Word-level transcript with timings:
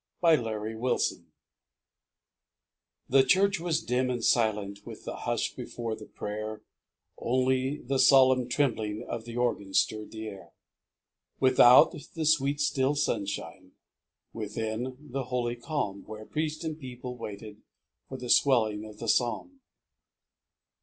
ENTERING 0.25 0.83
IN 0.83 1.27
The 3.07 3.23
church 3.23 3.59
was 3.59 3.83
dim 3.83 4.09
and 4.09 4.23
silent 4.25 4.79
With 4.83 5.05
the 5.05 5.15
hush 5.15 5.53
before 5.53 5.95
the 5.95 6.07
prayer, 6.07 6.63
Only 7.19 7.77
the 7.83 7.99
solemn 7.99 8.49
trembling 8.49 9.03
Of 9.07 9.25
the 9.25 9.37
organ 9.37 9.75
stirred 9.75 10.09
the 10.09 10.25
air; 10.27 10.53
Without, 11.39 11.93
the 12.15 12.25
sweet, 12.25 12.59
still 12.59 12.95
sunshine; 12.95 13.73
Within, 14.33 14.97
the 14.99 15.25
holy 15.25 15.55
calm 15.55 16.01
Where 16.07 16.25
priest 16.25 16.63
and 16.63 16.79
people 16.79 17.15
waited 17.15 17.61
For 18.09 18.17
the 18.17 18.31
swelling 18.31 18.83
of 18.85 18.97
the 18.97 19.07
psalm. 19.07 19.61